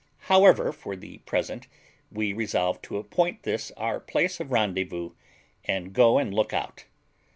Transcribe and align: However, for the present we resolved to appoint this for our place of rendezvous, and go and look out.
However, 0.33 0.71
for 0.71 0.95
the 0.95 1.19
present 1.27 1.67
we 2.11 2.33
resolved 2.33 2.81
to 2.85 2.97
appoint 2.97 3.43
this 3.43 3.69
for 3.69 3.77
our 3.79 3.99
place 3.99 4.39
of 4.39 4.51
rendezvous, 4.51 5.11
and 5.65 5.93
go 5.93 6.17
and 6.17 6.33
look 6.33 6.53
out. 6.53 6.85